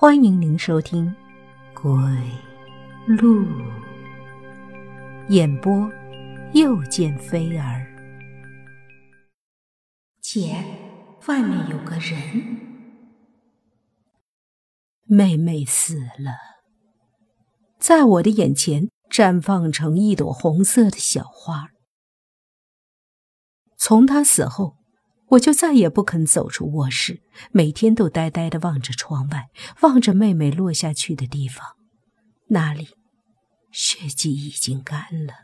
[0.00, 1.14] 欢迎您收听
[1.74, 1.92] 《鬼
[3.06, 3.44] 路》
[5.28, 5.92] 演播，
[6.54, 7.86] 又见菲儿。
[10.22, 10.64] 姐，
[11.26, 12.16] 外面有个人。
[15.04, 16.32] 妹妹死了，
[17.78, 21.68] 在我的眼前绽放成一朵红色的小花。
[23.76, 24.79] 从她死后。
[25.30, 27.22] 我就再也不肯走出卧室，
[27.52, 29.48] 每天都呆呆地望着窗外，
[29.80, 31.76] 望着妹妹落下去的地方，
[32.48, 32.88] 那里
[33.70, 35.34] 血迹已经干了，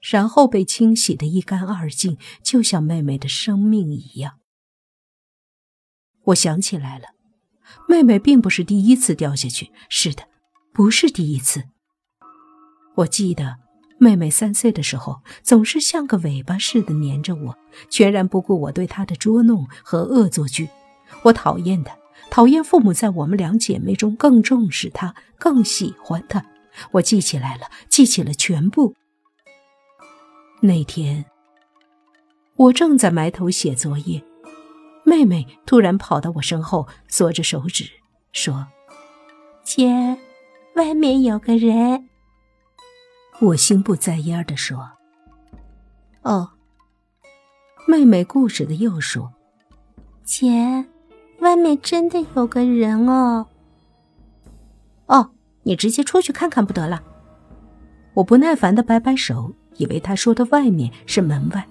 [0.00, 4.38] 然后被清洗得一干二净，就像妹妹的生命一样。
[6.24, 7.08] 我想起来了，
[7.88, 10.28] 妹妹并不是第一次掉下去，是的，
[10.72, 11.64] 不是第一次。
[12.96, 13.69] 我记得。
[14.02, 17.54] 妹妹三岁的时候，总是像个尾巴似的粘着我，
[17.90, 20.70] 全然不顾我对她的捉弄和恶作剧。
[21.22, 21.94] 我讨厌她，
[22.30, 26.42] 讨厌父母在我们两姐妹中更重视她，更喜欢她。
[26.92, 28.94] 我记起来了，记起了全部。
[30.62, 31.26] 那天，
[32.56, 34.24] 我正在埋头写作业，
[35.04, 37.84] 妹妹突然跑到我身后，缩着手指
[38.32, 38.66] 说
[39.62, 40.16] ：“姐，
[40.74, 42.08] 外面有个人。”
[43.40, 44.90] 我心不在焉的说
[46.22, 46.50] ：“哦。”
[47.88, 49.32] 妹妹固执的又说
[50.22, 50.84] ：“姐，
[51.40, 53.46] 外面真的有个人哦。”
[55.06, 55.30] 哦，
[55.62, 57.02] 你直接出去看看不得了？
[58.14, 61.66] 我不耐烦的摆摆手，以为他说的“外面”是门外。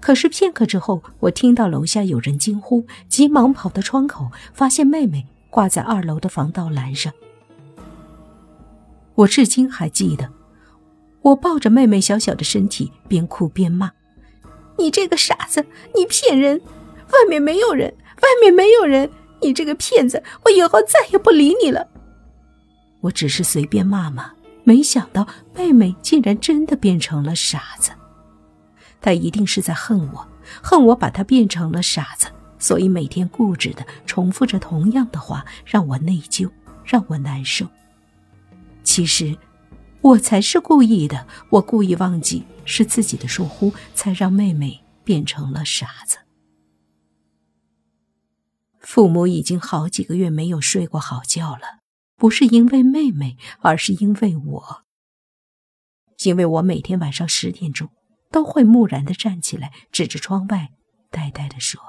[0.00, 7.12] 可是片刻之后，我听到楼下有人惊呼，急忙跑到窗口，发现妹妹挂在二楼的防盗栏上。
[9.16, 10.37] 我至今还记得。
[11.22, 13.90] 我抱着妹妹小小的身体，边哭边骂
[14.78, 16.60] ：“你这个傻子，你骗人！
[17.12, 19.10] 外面没有人，外面没有人！
[19.42, 21.86] 你这个骗子，我以后再也不理你了。”
[23.02, 24.30] 我只是随便骂骂，
[24.64, 27.90] 没想到妹妹竟然真的变成了傻子。
[29.00, 30.26] 她一定是在恨我，
[30.62, 32.28] 恨我把她变成了傻子，
[32.58, 36.48] 所以每天固执的重复着同样的话，让我内疚，
[36.84, 37.66] 让我难受。
[38.84, 39.36] 其实。
[40.00, 46.18] 我才是故意的，我故意忘记是自己的疏忽，才让妹妹变成了傻子。
[48.78, 51.80] 父母已经好几个月没有睡过好觉了，
[52.16, 54.84] 不是因为妹妹，而是因为我。
[56.24, 57.90] 因为我每天晚上十点钟
[58.30, 60.70] 都会木然的站起来，指着窗外，
[61.10, 61.80] 呆呆的说：“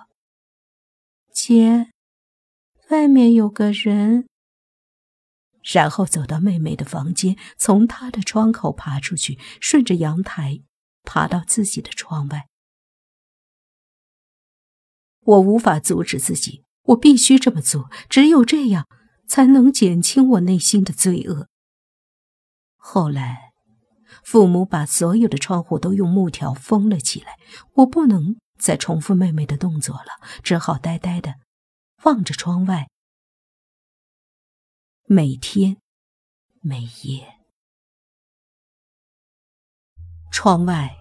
[1.33, 1.91] 姐，
[2.89, 4.27] 外面有个人。”
[5.71, 10.61] 然后走到妹妹的房间，从她的窗口爬出去，顺着阳台
[11.03, 12.47] 爬到自己的窗外。
[15.21, 18.87] 我无法阻止自己，我必须这么做，只有这样
[19.27, 21.47] 才能减轻我内心的罪恶。
[22.75, 23.51] 后来，
[24.23, 27.37] 父母把所有的窗户都用木条封了起来，
[27.75, 31.35] 我不能再重复妹妹的动作了，只好呆呆的
[32.03, 32.87] 望着窗外。
[35.11, 35.77] 每天，
[36.61, 37.25] 每夜，
[40.31, 40.97] 窗外，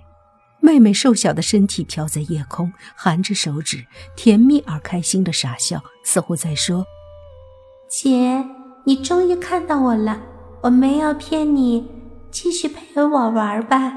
[0.63, 3.87] 妹妹瘦小的身体飘在夜空，含着手指，
[4.17, 6.87] 甜蜜而开心的傻笑，似乎在说
[7.91, 8.43] ：“姐，
[8.87, 10.19] 你终于看到我了，
[10.63, 11.87] 我没有骗你，
[12.31, 13.93] 继续陪我玩吧。”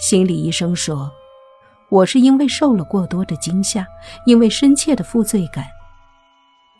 [0.00, 1.12] 心理医生说
[1.92, 3.86] ：“我是因为受了过多的惊吓，
[4.24, 5.66] 因为深切的负罪感。”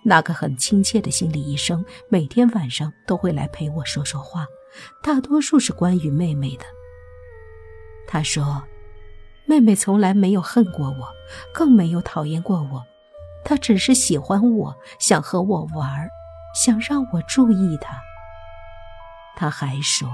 [0.02, 4.46] 那个很亲切的心理医生每天晚上都会来陪我说说话，
[5.02, 6.64] 大多数是关于妹妹的。
[8.06, 8.64] 他说
[9.46, 11.08] ：“妹妹从来没有恨过我，
[11.52, 12.84] 更没有讨厌过我，
[13.44, 16.08] 她只是喜欢我，想和我玩，
[16.54, 18.00] 想让我注意她。”
[19.36, 20.08] 他还说：“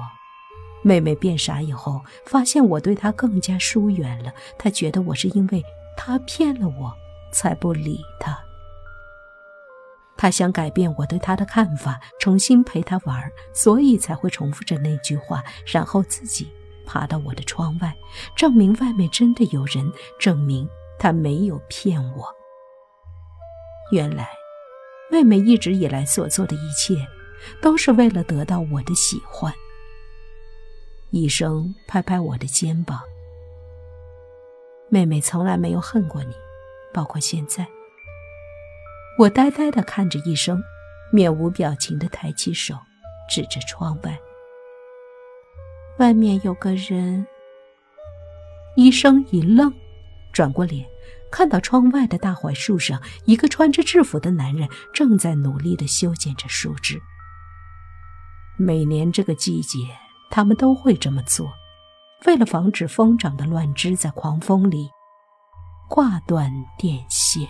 [0.85, 5.65] 妹妹变傻以后，发现我对她更加疏远了，她觉得我是因为
[5.97, 6.93] 她骗了我，
[7.33, 8.39] 才不理她。”
[10.17, 16.51] 他想改变我对他的看法，重新陪他玩，所以才会重复着那句话，然后自己
[16.87, 17.95] 爬到我的窗外，
[18.35, 20.67] 证明外面真的有人，证明
[20.99, 22.35] 他没有骗我。
[23.93, 24.31] 原来，
[25.11, 27.07] 妹妹一直以来所做的一切，
[27.61, 29.53] 都是为了得到我的喜欢。
[31.11, 33.01] 医生拍拍我的肩膀
[34.91, 36.35] ：“妹妹从来没有恨过你，
[36.93, 37.67] 包括现在。”
[39.19, 40.63] 我呆呆地看着医生，
[41.11, 42.75] 面无表情地抬起手，
[43.31, 44.19] 指着窗外。
[45.99, 47.27] 外面有个人。
[48.77, 49.73] 医生一愣，
[50.35, 50.87] 转过脸，
[51.31, 57.01] 看到窗外的大槐树上，一个穿着制服的男人正在努力地修剪着树枝。
[58.59, 59.79] 每年这个季节，
[60.31, 61.51] 他们都会这么做，
[62.27, 64.91] 为了防止疯长的乱枝在狂风里
[65.89, 67.49] 挂断电线。